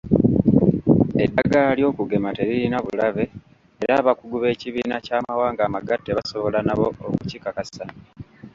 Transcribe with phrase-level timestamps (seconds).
[1.23, 3.25] Eddagala ly'okugema teririna bulabe
[3.83, 7.83] era abakugu b'ekibiina ky'amawanga amagatte basobola nabo okukikakasa.